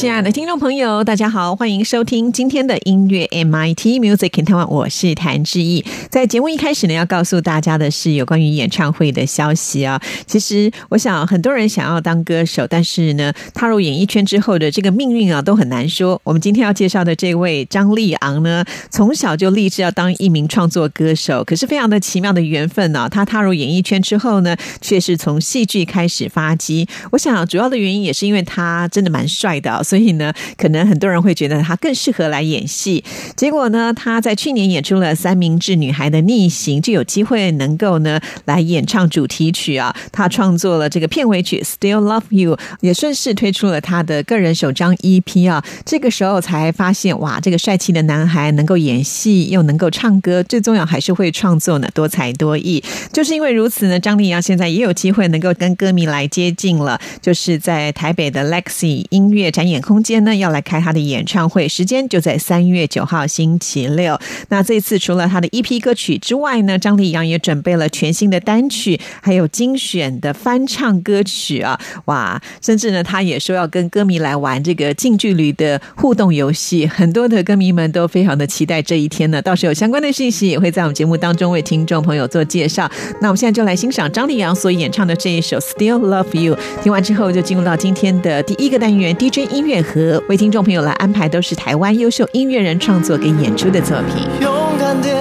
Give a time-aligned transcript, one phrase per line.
[0.00, 5.84] 亲爱的听众朋友，大家好，欢迎收听今天的音乐 MIT Music in Taiwan，我是谭志毅。
[6.08, 10.00] 在节目一开始呢，要告诉大家的是有关于演唱会的消息啊。
[10.26, 16.18] 其实，我想很多人想要当歌手，但是呢，踏入演艺圈之后的这个命运啊，都很难说。
[16.24, 23.06] 我们今天要介绍的这位张立昂呢，从小就立志要当一名创作歌手，可是非常的奇妙的缘分呢。
[23.10, 26.88] 他踏入演艺圈之后呢，却是从戏剧开始发迹。
[27.12, 29.84] 我想主要的原因也是因为他真的蛮帅的。
[29.90, 33.02] 所以呢，可能很多人会觉得他更适合来演戏。
[33.34, 39.92] 结果呢，他在去年演出了《三明治女孩的逆行》，就有机会能够呢来演唱主题曲啊。
[40.12, 45.64] 他创作了这个片尾曲《Still Love You》，也顺势推出了他的个人首张 EP 啊。
[45.84, 52.80] 这个时候才发现，哇，这个帅气的男孩能够演戏，又能够唱歌，最重要还是会创作呢，多才多艺。
[53.12, 59.79] 就是因为如此呢，张丽阳现在也有机会能够跟歌迷来接近了，就是在台北的 Lexi 音乐展演。
[59.80, 64.18] 空间呢要来开他的演唱会，时间就在三月九号星期六。
[64.48, 71.78] 那这次除了他的 EP 歌曲之外呢，张丽阳也准备了全新的单曲，还有精选的翻唱歌曲啊！
[72.06, 79.40] 哇，甚至呢，他也说要跟歌迷来玩这个近距离的互动游戏，很多的歌迷们都非常的期待这一天呢。
[79.40, 82.90] 到时有相关的信息也会在我们节目当中为听众朋友做介绍。
[83.20, 86.54] 那我们现在就来欣赏张丽阳所演唱的这一首《Still Love You》。
[86.82, 89.69] 听完之后，就进入到今天的第一个单元 DJ 音乐。
[89.70, 94.26] 乐和为听众朋友来安排都是台湾优秀音乐人创作跟演出的作品。
[94.40, 95.16] 勇敢点，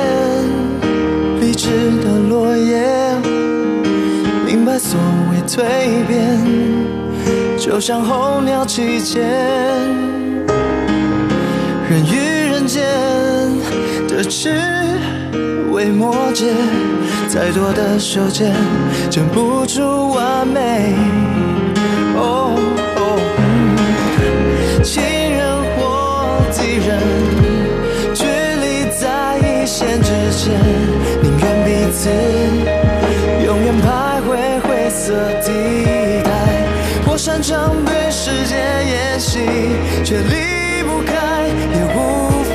[1.40, 1.68] 理智
[2.04, 2.84] 的落叶，
[4.48, 5.00] 明白所
[5.32, 5.62] 谓蜕
[6.08, 6.40] 变，
[7.60, 9.22] 就像候鸟期间，
[11.88, 12.84] 人与人间
[14.08, 14.52] 的枝
[15.72, 16.52] 微末节，
[17.28, 18.52] 再多的修剪，
[19.12, 20.96] 剪不出完美。
[22.18, 22.69] 哦。
[26.78, 26.90] 人，
[28.14, 28.66] 距离
[29.00, 30.54] 在一线之间，
[31.22, 32.10] 宁愿彼此
[33.46, 33.88] 永远徘
[34.28, 34.30] 徊
[34.62, 35.48] 灰色地
[36.24, 36.30] 带。
[37.06, 39.40] 我擅长对世界演戏，
[40.04, 41.98] 却离不开，也无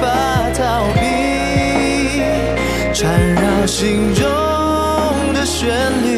[0.00, 0.02] 法
[0.56, 0.62] 逃
[0.94, 1.02] 避，
[2.92, 3.02] 缠
[3.34, 4.24] 绕心中
[5.34, 5.68] 的旋
[6.02, 6.13] 律。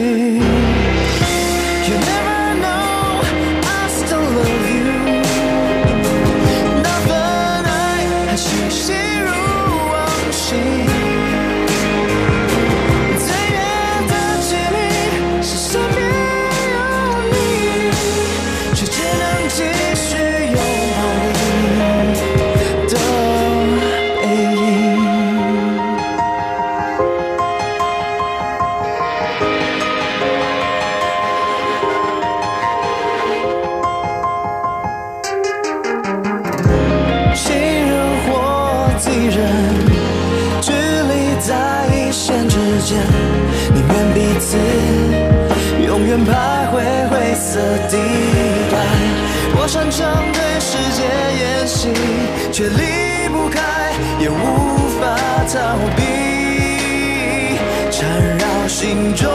[58.78, 59.26] 心中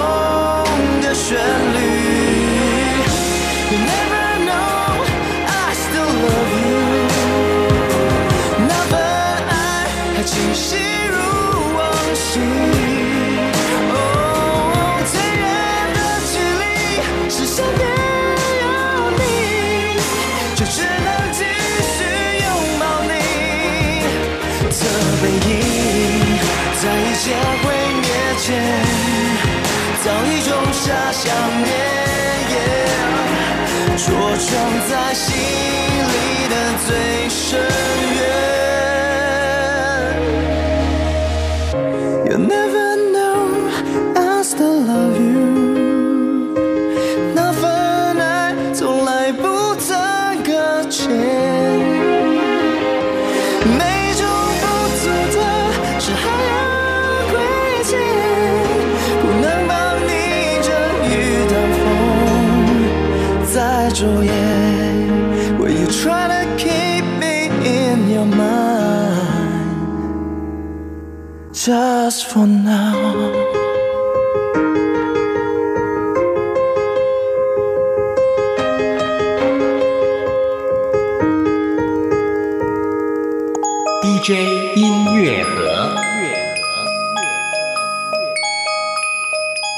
[1.02, 1.36] 的旋
[1.74, 1.80] 律。
[3.72, 5.02] You never know
[5.48, 6.78] i still love you.
[8.70, 8.94] 那份
[9.50, 9.52] 爱
[10.14, 10.78] 还清晰
[11.10, 11.18] 如
[11.76, 11.82] 往
[12.14, 12.30] 昔
[13.90, 13.96] 哦
[15.10, 15.44] 最远
[15.98, 16.00] 的
[16.30, 16.64] 距离
[17.32, 17.82] 是身边
[18.62, 18.64] 有
[19.18, 19.22] 你
[20.54, 21.42] 就只能继
[21.96, 21.98] 续
[22.46, 22.48] 拥
[22.80, 23.14] 抱你
[24.70, 24.86] 的
[25.20, 25.52] 背影
[26.80, 27.71] 在一
[31.24, 31.32] 想
[31.62, 31.70] 念，
[33.96, 34.50] 着装
[34.90, 36.56] 在心里的
[36.88, 36.90] 最
[37.30, 38.01] 深。
[72.12, 73.41] Just for now？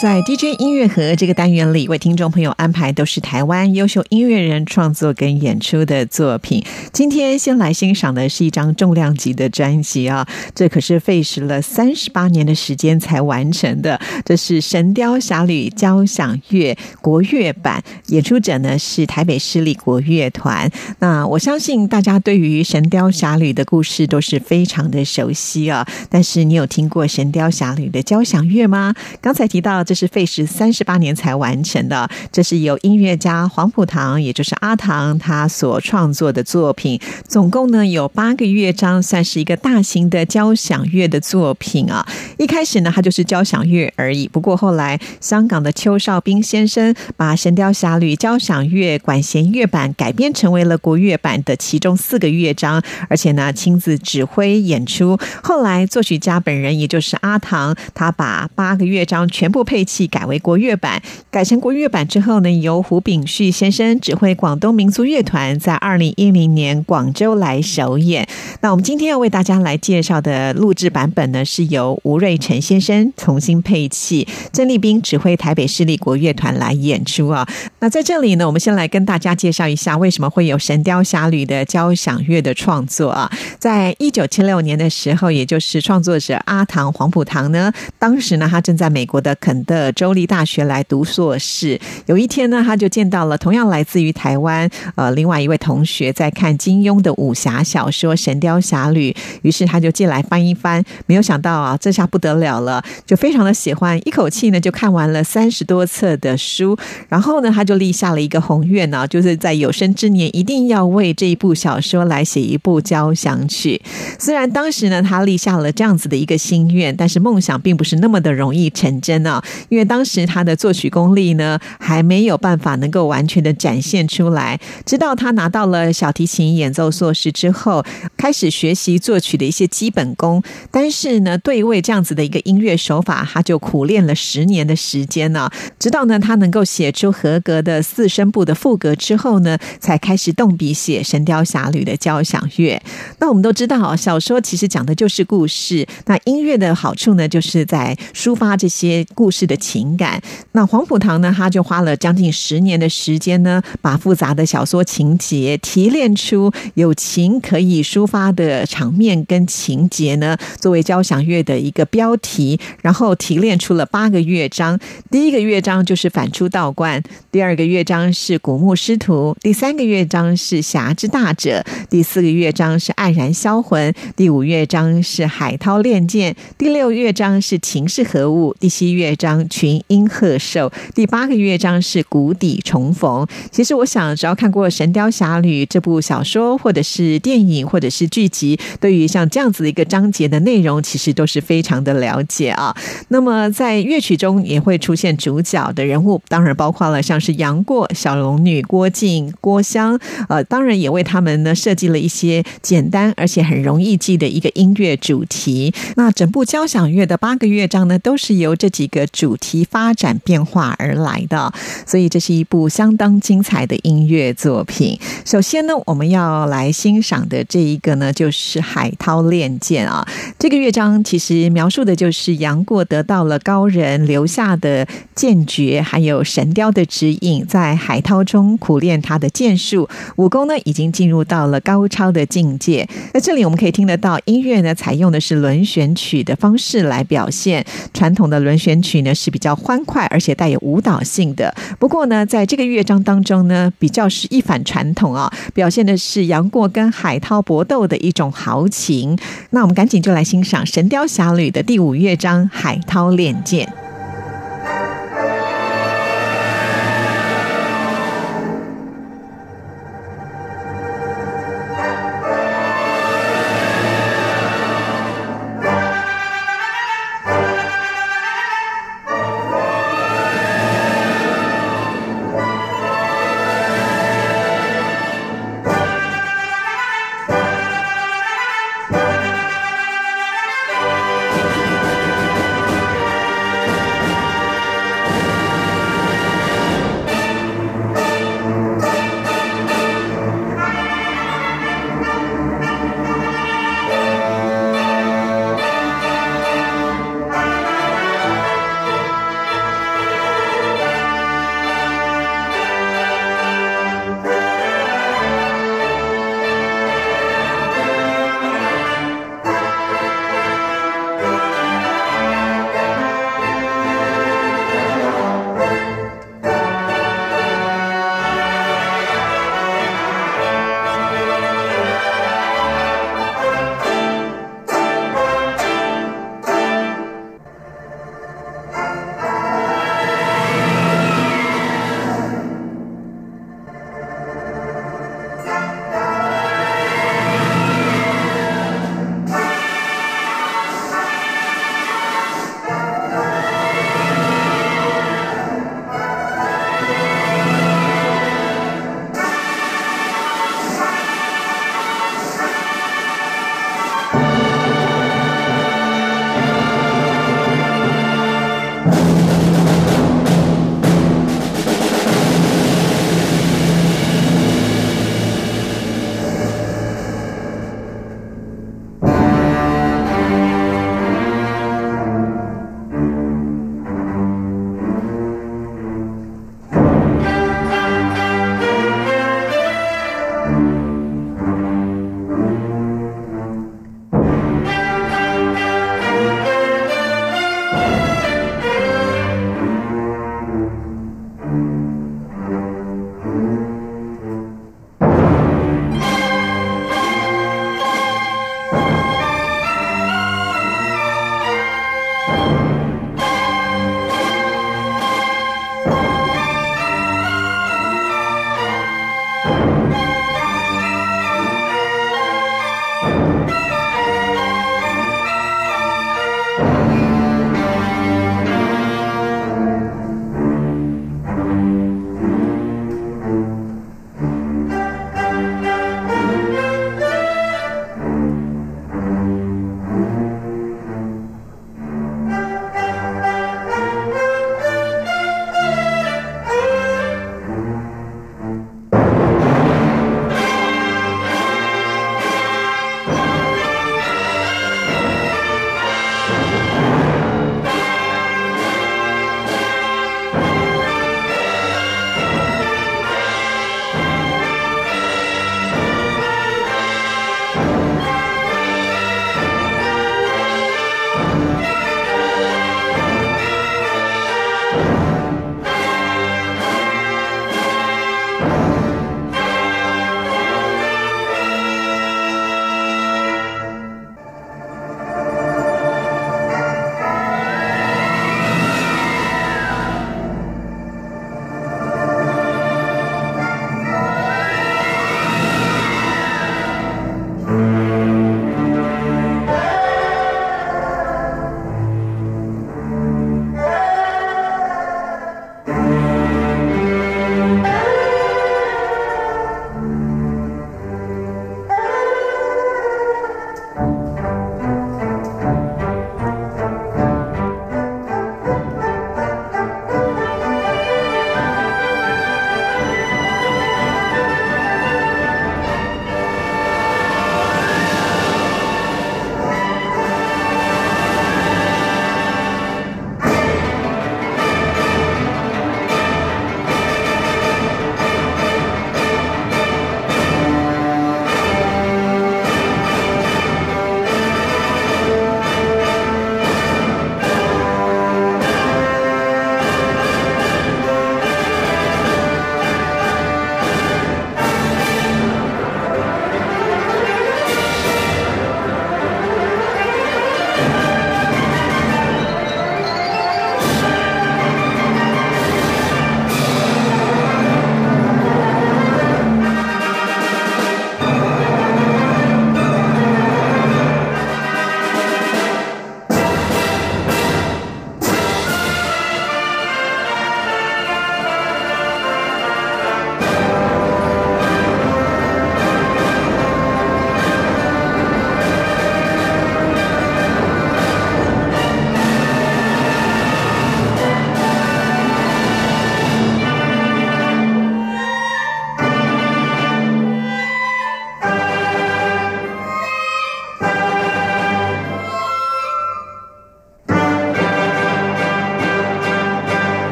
[0.00, 6.64] 在 DJ 音乐盒这个单元里，为听众朋友安排都是台湾优秀音乐人创作跟演出的作品。
[6.90, 14.00] 今天先来欣赏的是一张重量级的专辑啊，这可是费时了三十八年的时间才完成的。
[14.24, 20.70] 这是《神雕侠侣》交响乐国乐版，演出者呢是台北市立国乐团。
[21.00, 28.94] 那我相信大家对于《神雕侠侣》的故事都是非常的熟悉啊，但是你有听过《神雕侠侣》的交响乐吗？
[29.20, 29.84] 刚才提到。
[29.90, 42.06] 这是费时三十八年才完成的，这是由音乐家黄浦堂，也就是阿唐他所创作的作品，总共呢有八个乐章，算是一个大型的交响乐的作品啊。
[42.38, 55.18] 一开始呢，它就是交响乐而已，不过后来香港的邱少斌先生把《神雕侠侣》交响乐管弦乐版改编成为了国乐版的其中四个乐章，而且呢亲自指挥演出。
[55.42, 59.79] 后来作曲家本人，也就是阿唐，他把八个乐章全部配。
[59.80, 61.00] 乐器改为国乐版，
[61.30, 68.28] 改成国乐版之后呢，由胡炳旭先生指挥广东民族乐团，在二零一零年广州来首演。
[68.60, 77.48] 那我们今天要为大家来介绍的录制版本呢，是由吴瑞辰先生重新配器，曾立斌指挥台北市立国乐团来演出啊。
[77.78, 83.32] 那在这里呢，我们先来跟大家介绍一下为什么会有《神雕侠侣》的交响乐的创作啊。
[83.58, 89.64] 在一九七六年的时候，也就是创作者阿唐黄浦堂呢，当时呢，他正在美国的肯。
[89.70, 91.78] 的州立大学来读硕士。
[92.06, 99.12] 有一天呢，他就见到了同样来自于台湾呃另外一位同学在看金庸的武侠小说《神雕侠侣》，
[99.42, 100.84] 于是他就借来翻一翻。
[101.06, 106.76] 没有想到啊，这下不得了了，就非常的喜欢，一口气呢就看完了三十多册的书。
[107.08, 113.80] 然后呢，他就立下了一个宏愿呢，就是在有生之年一定要为这一部小说来写一部交响曲。
[114.18, 119.42] 虽然当时呢，他立下了这样子的一个心愿，但是梦想并不是那么的容易成真啊。
[119.68, 124.58] 因为当时他的作曲功力呢，还没有办法能够完全的展现出来。
[124.84, 127.84] 直到他拿到了小提琴演奏硕士之后，
[128.16, 130.42] 开始学习作曲的一些基本功。
[130.70, 135.50] 但是呢，对位这样子的一个音乐手法，他就苦练了十年的时间呢。
[135.78, 142.80] 直到呢，他能够写出合格的四声部的副歌之后呢，才开始动笔写《神雕侠侣》的交响乐。
[143.18, 145.86] 那我们都知道，小说其实讲的就是故事。
[146.06, 149.39] 那音乐的好处呢，就是在抒发这些故事。
[149.46, 150.20] 的情感，
[150.52, 151.34] 那黄浦堂呢？
[151.36, 164.78] 他就花了将近十年的时间呢，把复杂的小说情节提炼出有情可以抒发的场面跟情节呢，作为交响乐的一个标题，然后提炼出了八个乐章。
[165.10, 167.02] 第一个乐章就是反出道观，
[167.32, 179.29] 第二个乐章是古墓师徒，第三个乐章是侠之大者，第四个乐章是黯然销魂，第五乐章是海涛练剑，第六乐章是情是何物，第七乐章。
[179.48, 183.26] 群英鹤寿，第八个乐章是谷底重逢。
[183.50, 192.74] 其实我想，只要看过《神雕侠侣》这部小说，或者是电影，或者是剧集，对于像这样子的一个章节的内容，其实都是非常的了解啊。
[193.08, 205.72] 那么在乐曲中也会出现主角的人物，当然包括了像是杨过、小龙女、郭靖、郭襄，呃，当然也为他们呢设计了一些简单而且很容易记的一个音乐主题。
[205.96, 211.52] 那整部交响乐的八个乐章呢，都是由这几个主题发展变化而来的，
[211.84, 214.98] 所以这是一部相当精彩的音乐作品。
[215.26, 220.08] 首先呢，我们要来欣赏的这一个呢，就是海涛练剑啊。
[220.38, 229.86] 这个乐章其实描述的就是杨过得到了高人留下的剑诀，还有神雕的指引，在海涛中苦练他的剑术，
[230.16, 232.88] 武功呢已经进入到了高超的境界。
[233.12, 237.62] 在这里我们可以听得到，音乐呢采用的是轮旋曲的方式来表现，
[237.92, 239.09] 传统的轮旋曲呢。
[239.14, 241.54] 是比较欢快，而且带有舞蹈性的。
[241.78, 249.18] 不过呢，在这个乐章当中呢，比较是一反传统啊，表现的是杨过跟海涛搏斗的一种豪情。
[249.50, 253.66] 那我们赶紧就来欣赏《神雕侠侣》的第五乐章《海涛练剑》。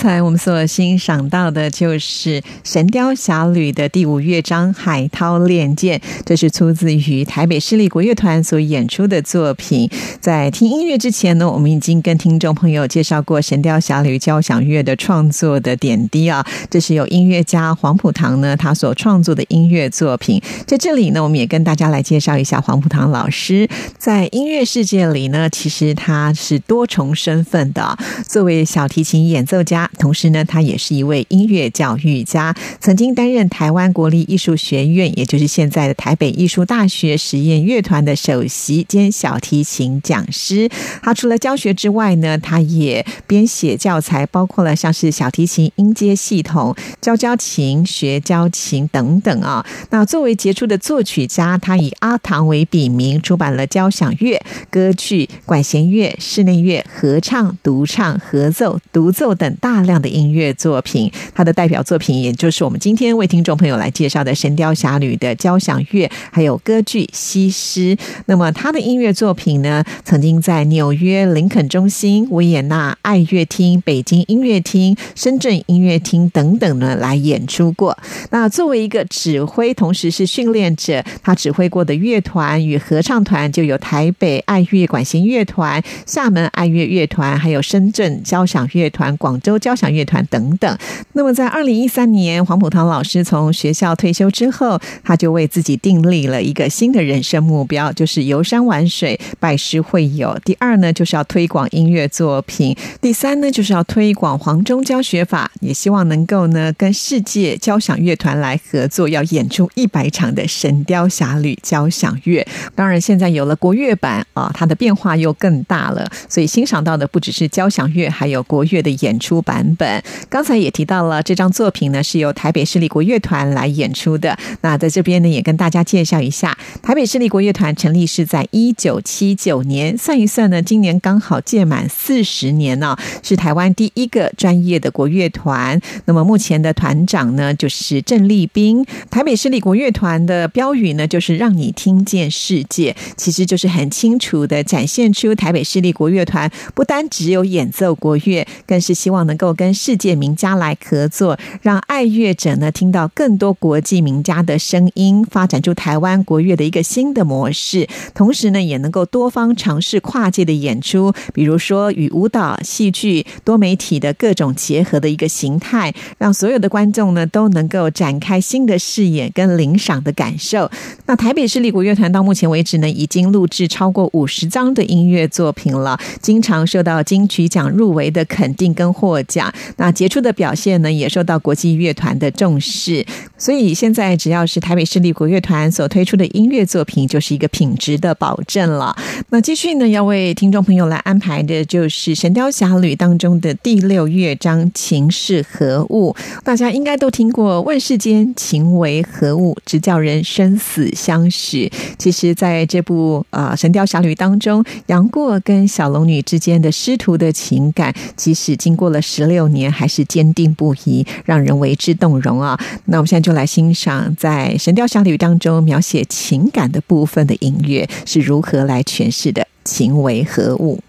[0.00, 9.90] 刚才我们所欣赏到的就是《神雕侠侣》的第五乐章《海涛练剑》，这是出自于台北市立国乐团所演出的作品。
[10.20, 20.40] 在听音乐之前呢，我们已经跟听众朋友介绍过《神雕侠侣》交响乐的创作的点滴啊，这是由音乐家黄浦堂呢他所创作的音乐作品。
[20.64, 29.58] 在这里呢，我们也跟大家来介绍一下黄浦堂老师在音乐世界里呢，其实他是多重身份的，作为小提琴演奏。
[29.64, 40.68] 家，同时呢，他也是一位音乐教育家，曾经担任台湾国立艺术学院，也就是现在的台北艺术大学实验乐团的首席兼小提琴讲师。
[41.02, 49.64] 他除了教学之外呢，他也编写教材，包括了像是小提琴音阶系统、教教琴、学教琴等等啊。
[49.90, 54.40] 那作为杰出的作曲家，他以阿唐为笔名，出版了交响乐、
[54.70, 59.48] 歌剧、管弦乐、室内乐、合唱、独唱、合奏、独奏等。
[59.60, 61.08] 大大量的音乐作品。
[61.32, 67.94] 他的代表作品，也就是我们今天为听众朋友来介绍的《神雕侠侣》的交响乐，还有歌剧《西施》。
[68.26, 77.96] 那么他的音乐作品呢，曾经在纽约林肯中心、维也纳爱乐厅、北京音乐厅、深圳音乐厅等等呢来演出过。
[78.30, 90.78] 那作为一个指挥，同时是训练者，他指挥过的乐团与合唱团就有台北爱乐管弦乐团、厦门爱乐乐团，还有深圳交响乐团、广州交交响乐团等等。
[91.12, 100.38] 那么在二零一三年，黄浦堂老师从学校退休之后，他就为自己订立了一个新的人生目标，就是游山玩水、拜师会友。
[100.42, 112.46] 第二呢，就是要推广音乐作品；第三呢，就是要推广黄中教学法，也希望能够呢跟世界交响乐团来合作，要演出一百场的《神雕侠侣》交响乐。
[112.74, 120.02] 当然，现在有了国乐版啊，它的变化又更大了，所以欣赏到的不只是交响乐，还有国乐的演出版版本。
[120.28, 124.38] 刚才也提到了这张作品呢，是由台北市立国乐团来演出的。
[124.60, 135.80] 那在这边呢，也跟大家介绍一下，台北市立国乐团成立是在一九七九年，算一算呢，今年刚好届满四十年呢，是台湾第一个专业的国乐团。
[136.04, 138.84] 那么目前的团长呢，就是郑立斌。
[139.10, 157.88] 台北市立国乐团的标语呢，就是让你听见世界，其实就是很清楚的展现出台北市立国乐团不单只有演奏国乐，更是希望能够跟世界名家来合作，让爱乐者呢听到更多国际名家的声音，发展出台湾国乐的一个新的模式。
[158.14, 170.70] 同时呢，也能够多方尝试跨界的演出，比如说与舞蹈、戏剧、多媒体的各种结合的一个形态，让所有的观众呢都能够展开新的视野跟领赏的感受。
[171.06, 179.37] 那台北市立国乐团到目前为止呢，已经录制超过五十张的音乐作品了，经常受到金曲奖入围的肯定跟获奖。
[179.76, 183.04] 那杰出的表现呢，也受到国际乐团的重视。
[183.38, 188.94] 所以现在只要是台北市立国乐团所推出的音乐作品，就是一个品质的保证了。
[189.30, 196.12] 那继续呢，要为听众朋友来安排的就是《神雕侠侣》当中的第六乐章《情是何物》。
[196.42, 201.70] 大家应该都听过“问世间情为何物，直叫人生死相许”。
[201.96, 212.58] 其实，在这部呃《神雕侠侣》当中，杨过跟小龙女之间的师徒的情感，即使经过了十六年，还是坚定不移，让人为之动容啊。
[212.86, 220.80] 那我们现在就就来欣赏在《神雕侠侣》当中描写情感的部分的音乐是如何来诠释的，情为何物。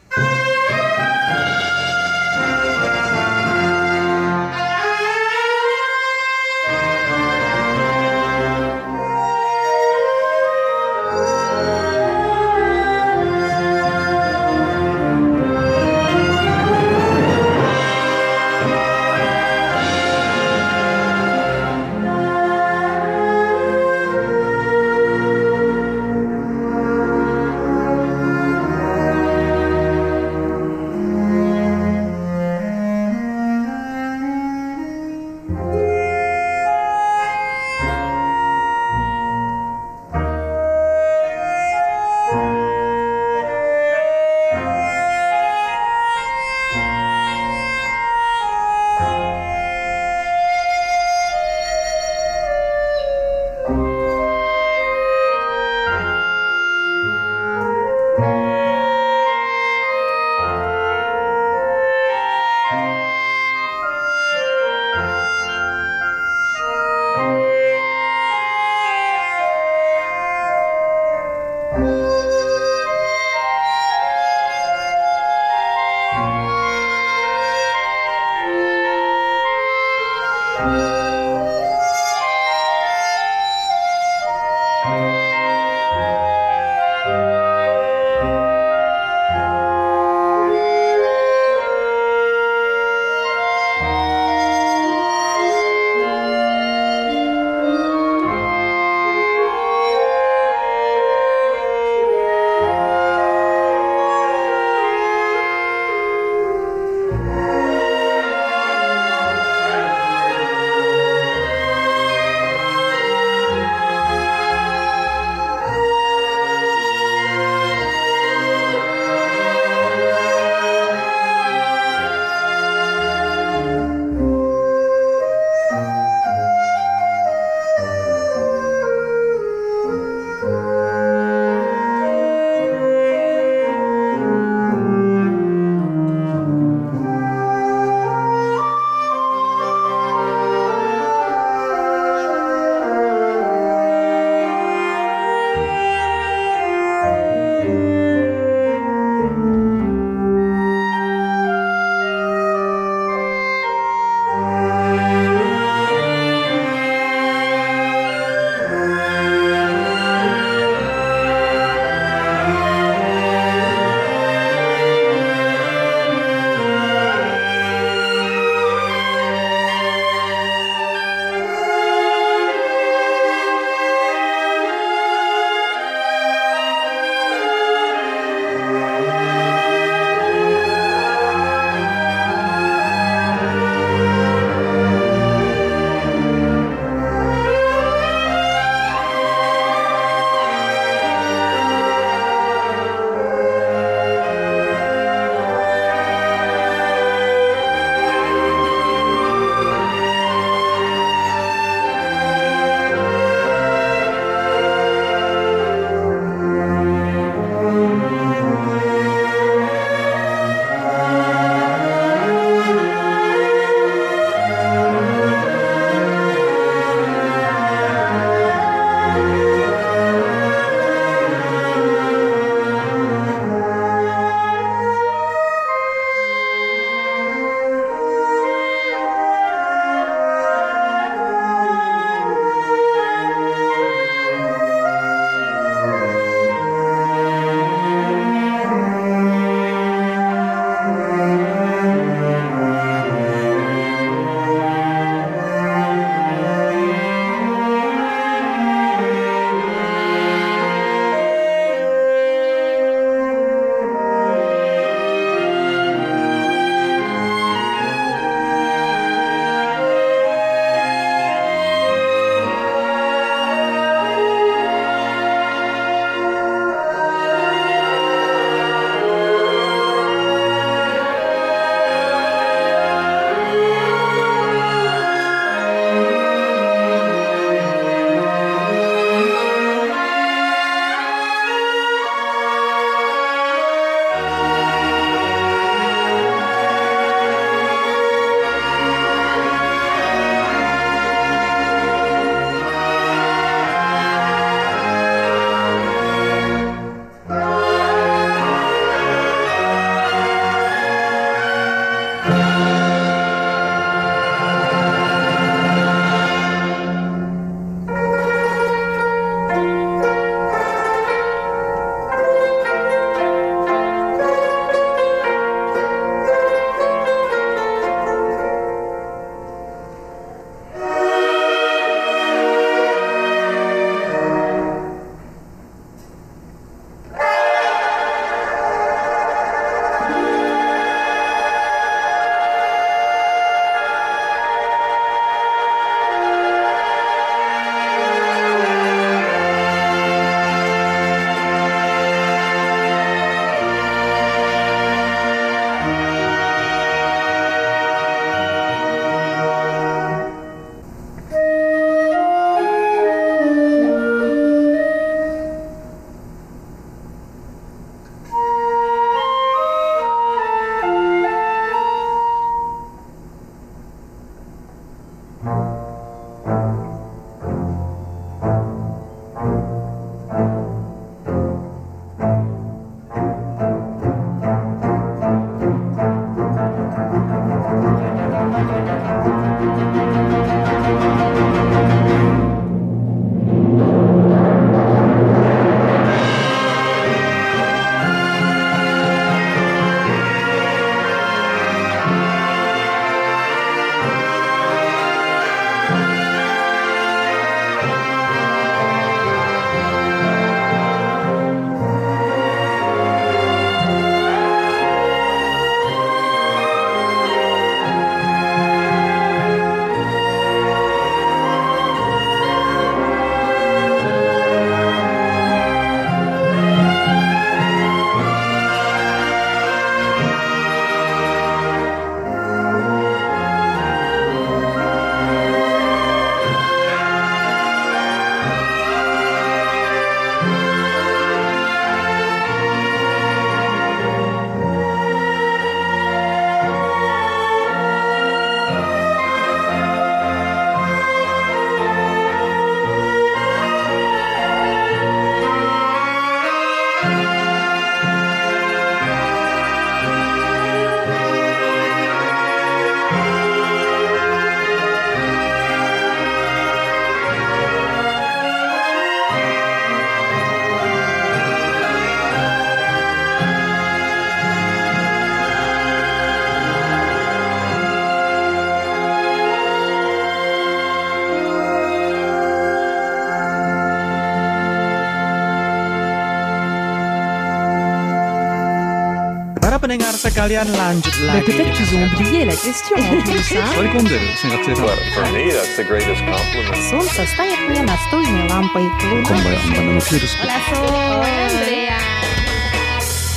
[480.08, 481.44] pendengar sekalian lanjut lagi.
[481.44, 483.52] Peut-être qu'ils ont oublié la question en plus.
[483.52, 483.68] hein.
[483.76, 486.80] Oli kundel, sen kaksi Well, for me, that's the greatest compliment.
[486.88, 488.88] Солнце стоит мне настольной лампой.
[489.12, 489.52] Луна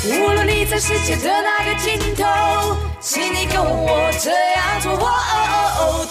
[0.08, 2.24] 无论你在世界的哪个尽头，
[3.02, 4.94] 请你跟我这样做。
[4.94, 6.11] 哦 Turn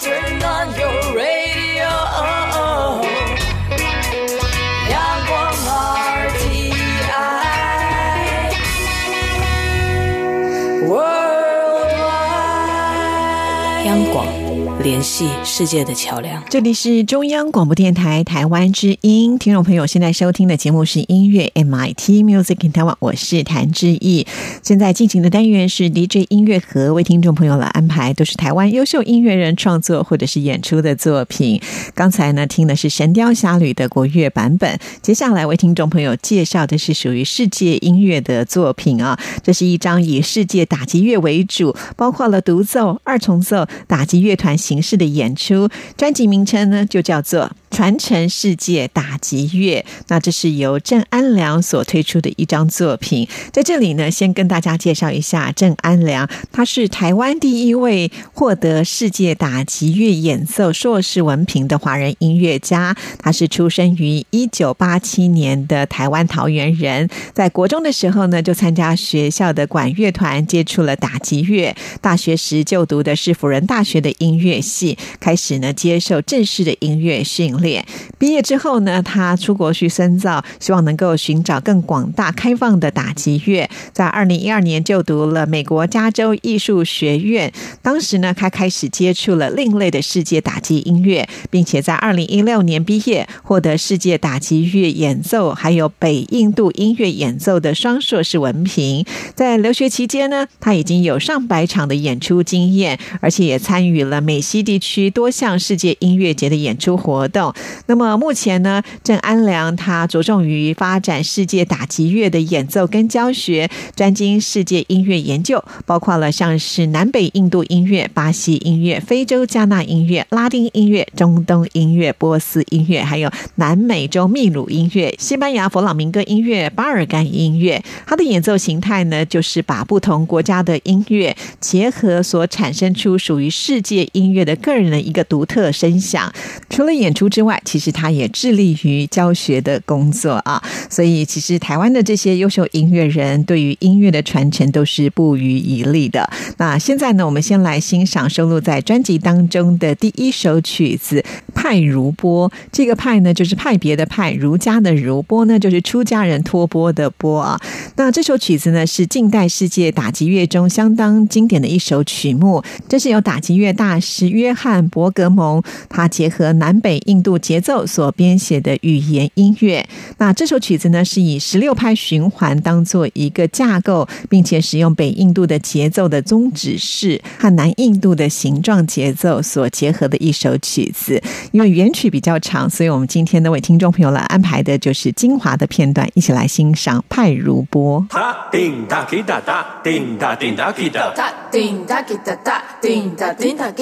[14.80, 16.42] 联系世界的桥梁。
[16.48, 24.26] 这里是中央广播电台台湾之音，听众朋友现在收听的节目是音乐 MIT Music in Taiwan，我是谭志毅。
[24.62, 31.60] 现在进行的单元是 DJ 音乐盒，为听众朋友来安排都是台湾优秀音乐人创作或者是演出的作品。
[31.94, 39.18] 刚才呢听的是《神雕侠侣》的国乐版本，接下来为听众朋友介绍的是属于世界音乐的作品啊。
[39.42, 45.68] 这是一张以世界打击乐为主，包括了独奏、二重奏、打击乐团形式的演出。
[45.96, 47.50] 专辑名称呢就叫做。
[47.72, 53.26] 传承世界打击乐，那这是由郑安良所推出的一张作品。
[53.50, 62.94] 在这里呢，先跟大家介绍一下郑安良，他是台湾第一位获得世界打击乐演奏硕士文凭的华人音乐家。
[63.18, 71.74] 他是出生于一九八七年的台湾桃园人，在国中的时候呢，就参加学校的管乐团，接触了打击乐。
[72.02, 77.86] 大学时就读的是辅仁大学的音乐系，开始呢接受正式的音乐训练。
[78.18, 83.68] 毕业之后呢，他出国去深造，希望能够寻找更广大开放的打击乐。
[83.92, 99.04] 在二零一二年就读了美国加州艺术学院，当时呢，他开始接触了另类的世界打击音乐，并且在二零一六年毕业，获得世界打击乐演奏还有北印度音乐演奏的双硕士文凭。
[99.34, 107.51] 在留学期间呢，他已经有上百场的演出经验，而且也参与了美西地区多项世界音乐节的演出活动。
[107.86, 127.82] 那么目前呢，郑安良他着重于发展世界打击乐的演奏跟教学，专精世界音乐研究，包括了像是南北印度音乐、巴西音乐、非洲加纳音乐、拉丁音乐、中东音乐、波斯音乐，还有南美洲秘鲁音乐、西班牙佛朗明哥音乐、巴尔干音乐。
[128.06, 136.32] 他的演奏形态呢，就是把不同国家的音乐结合，所产生出属于世界音乐的个人的一个独特声响。
[136.68, 146.28] 除了演出之外，其实他也致力于教学的工作啊，所以其实台湾的这些优秀音乐人对于音乐的传承都是不遗余力的。
[146.58, 151.20] 那现在呢，我们先来欣赏收录在专辑当中的第一首曲子
[151.54, 152.48] 《派如波》。
[152.70, 157.60] 这个派呢，就是派别的派，儒家的儒；波呢，就是出家人托钵的钵啊。
[157.96, 162.62] 那这首曲子呢，是近代世界打击乐中相当经典的一首曲目。
[162.88, 169.86] 这是由打击乐大师约翰伯格蒙他结合南北印度节奏所编写的语言音乐。
[170.18, 181.22] 那这首曲子呢，是以十六拍循环当做一个架构，并且使用北印度的节奏的宗旨式和南印度的形状节奏所结合的一首曲子。
[181.52, 188.06] 因为原曲比较长，所以我们今天呢为听众朋友来安排的就是精华的片段，一起来欣赏派如波。
[188.50, 191.12] 叮哒滴哒哒，叮哒叮哒滴哒，
[191.50, 193.72] 叮哒滴哒，叮哒叮哒。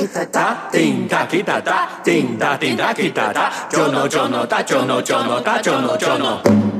[0.70, 6.79] 叮哒滴哒哒，叮哒叮哒滴哒だだジョノジョノだジョノジョノだジョノジョノ。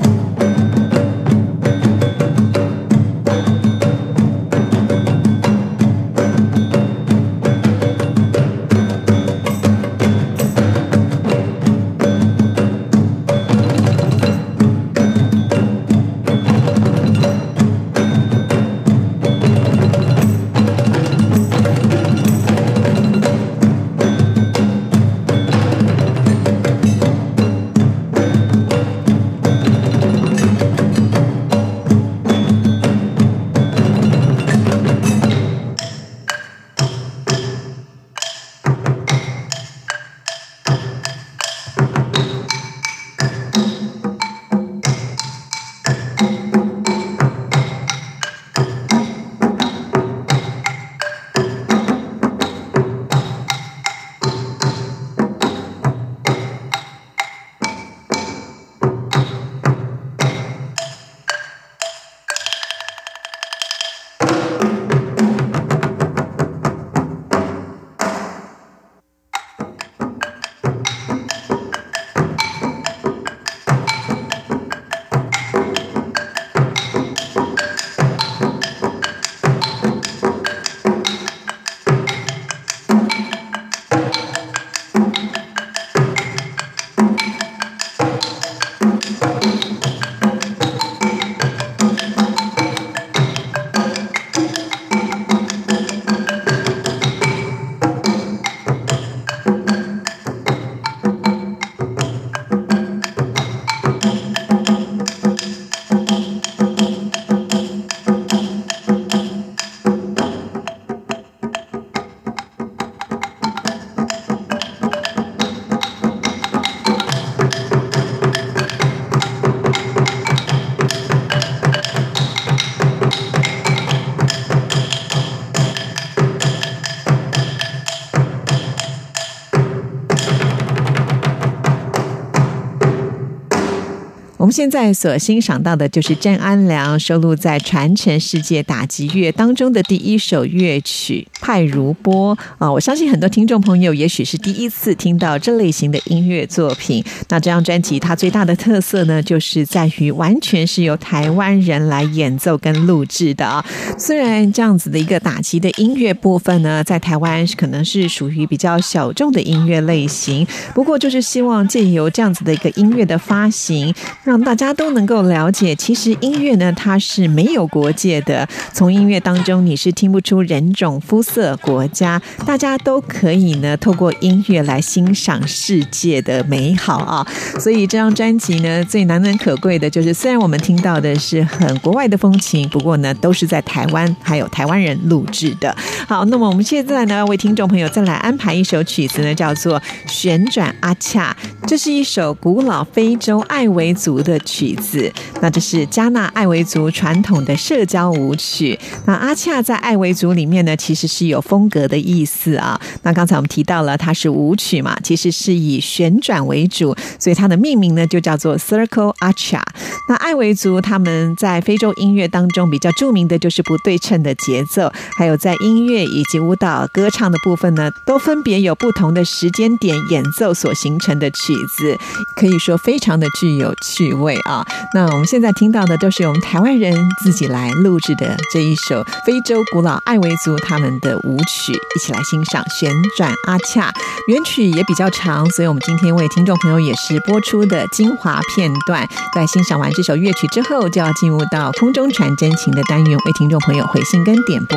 [134.61, 142.70] 现在所欣赏到的就是郑安良收录在《传承世界打击乐》当中的第一首乐曲《派如波》啊！
[142.70, 147.03] 我相信很多听众朋友也许是第一次听到这类型的音乐作品。
[147.31, 153.64] 那这张专辑它最大的特色呢，就是在于完全是由台湾人来演奏跟录制的啊。
[153.96, 168.48] 虽然这样子的一个打击的音乐部分呢，在台湾可能是属于比较小众的音乐类型，不过就是希望借由这样子的一个音乐的发行，让大大家都能够了解，其实音乐呢它是没有国界的。
[168.72, 177.24] 从音乐当中你是听不出人种、肤色、国家，大家都可以呢透过音乐来欣赏世界的美好啊。
[177.61, 185.72] 所以这张专辑呢最难能可贵的就是，虽然我们听到的是很国外的风情，不过呢都是在台湾还有台湾人录制的。
[186.09, 189.78] 好，那么我们现在呢为听众朋友再来安排一首曲子呢，叫做
[190.09, 191.36] 《旋转阿恰》，
[191.68, 195.12] 这是一首古老非洲艾维族的的曲子。
[195.41, 198.78] 那这是加纳艾维族传统的社交舞曲。
[199.07, 202.81] 那阿恰在艾维族里面呢，其实是有风格的意思啊。
[203.03, 209.61] 那刚才我们提到了它是舞曲嘛，其实是以旋转为主，所以它的命名呢就叫做 Circle Acha。
[210.09, 221.97] 那艾维族他们在非洲音乐当中比较著名的就是不对称的节奏，还有在音乐以及舞蹈、歌唱的部分呢，都分别有不同的时间点演奏所形成的曲子，
[222.37, 224.64] 可以说非常的具有趣味位啊。
[224.95, 233.93] 那我们现在听到的都是我们台湾人自己来录制的这一首非洲古老艾维族他们的舞曲，一起来欣赏旋转阿恰。
[234.29, 239.09] 原曲也比较长，所以我们今天为听众朋友也是播出的精华片段。
[239.35, 244.77] 在欣赏完这首乐曲之后，就要进入到空中传真情的单元，为听众朋友回信跟点播。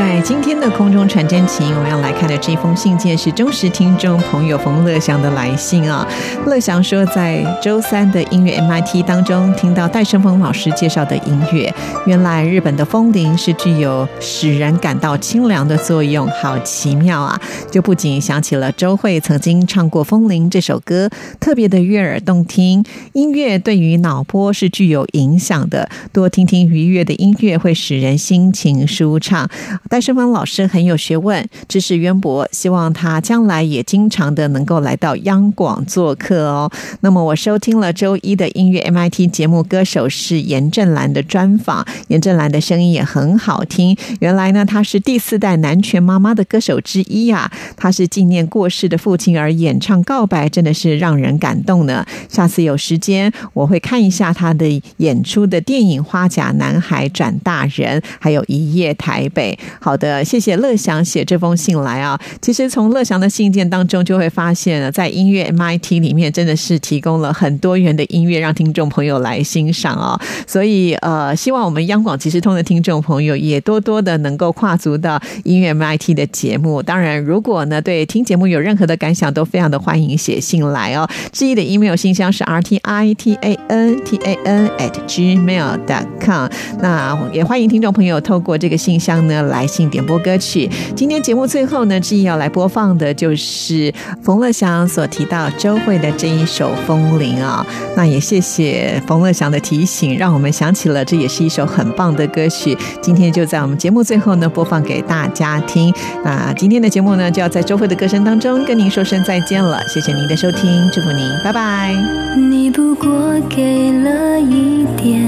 [0.00, 6.08] 在今天的空中传真情，我们要来看的这封信件是忠实听众朋友冯乐祥的来信啊。
[6.46, 11.70] 乐祥说，在周三的音乐 MIT 当中，听到戴胜峰老师介绍的音乐，
[12.06, 17.38] 原来日本的风铃是具有使人感到清凉的作用，好奇妙啊！
[17.70, 22.82] 就不仅想起了周慧曾经唱过《风铃》这首歌，特别的悦耳动听。
[23.12, 29.46] 音乐对于脑波是具有影响的，多听听愉悦的音乐会使人心情舒畅。
[29.90, 36.70] 戴胜芳老师很有学问，知识渊博，希望他将来也经常的能够来到央广做客哦。
[37.00, 43.96] 那么我收听了周一的音乐 MIT 节目，歌手是严正兰的专访，严正兰的声音也很好听。
[44.20, 47.50] 原来呢，她是第四代南拳妈妈的歌手之一呀。
[47.76, 52.06] 她是纪念过世的父亲而演唱告白，真的是让人感动呢。
[52.28, 59.58] 下次有时间我会看一下她的演出的电影《花甲男孩转大人》，还有一夜台北。
[59.80, 62.20] 好的，谢谢乐祥写这封信来啊。
[62.42, 70.20] 其实从乐祥的信件当中就会发现，在音乐 MIT 里面真的是提供了很多元的音乐让听众朋友来欣赏哦。
[70.46, 76.82] 所以呃，希望我们央广即时通的听众朋友也多多的能够跨足到音乐 MIT 的节目。
[76.82, 81.08] 当然，如果呢对听节目有任何的感想，都非常的欢迎写信来哦。
[81.32, 86.50] 志毅的 email 信箱是 r t i t a n t a n at gmail dot com。
[86.80, 89.69] 那也欢迎听众朋友透过这个信箱呢来。
[89.70, 93.92] 信点播歌曲，今天节目最后呢，志毅要来播放的就是
[94.22, 97.64] 冯乐祥所提到周慧的这一首《风铃》啊。
[97.96, 102.76] 那也谢谢冯乐祥的提醒，让我们想起了这也是一首很棒的歌曲。
[103.00, 105.92] 今天就在我们节目最后呢，播放给大家听。
[106.24, 109.80] 那今天的节目呢，就要在周慧的歌声当中跟您说声再见了。
[109.86, 111.94] 谢谢您的收听，祝福您，拜拜。
[112.36, 113.08] 你不过
[113.48, 115.20] 给了一点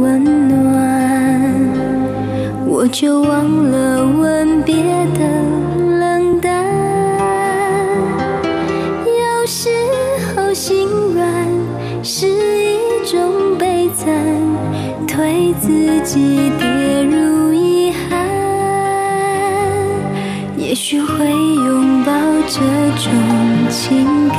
[0.00, 0.95] 温暖。
[2.86, 5.18] 我就忘了吻别的
[5.98, 6.64] 冷淡，
[9.04, 9.68] 有时
[10.36, 11.24] 候心软
[12.04, 14.06] 是一种悲惨，
[15.04, 18.24] 推自己跌入遗憾，
[20.56, 22.12] 也许会拥抱
[22.46, 22.60] 这
[23.02, 23.12] 种
[23.68, 24.38] 情感，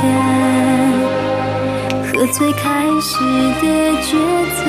[2.02, 3.22] 和最开始
[3.60, 3.66] 的
[4.00, 4.16] 抉
[4.56, 4.62] 择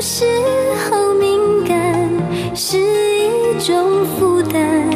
[0.00, 0.24] 时
[0.88, 1.76] 候敏感
[2.54, 4.90] 是一种负担，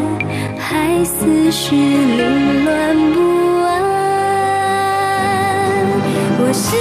[0.59, 3.21] 还思绪凌乱不
[3.67, 3.73] 安。
[6.41, 6.75] 我是